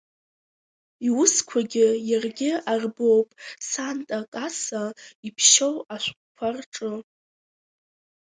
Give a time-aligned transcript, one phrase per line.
[1.07, 3.29] Иусқәагьы иаргьы арбоуп
[3.69, 4.83] санта-Каса
[5.27, 6.91] иԥшьоу ашәҟәқәа рҿы.